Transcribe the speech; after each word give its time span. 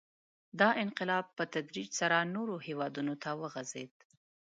•دا 0.59 0.69
انقلاب 0.83 1.25
په 1.37 1.43
تدریج 1.53 1.89
سره 1.99 2.17
نورو 2.35 2.55
هېوادونو 2.67 3.13
ته 3.23 3.29
وغځېد. 3.41 3.93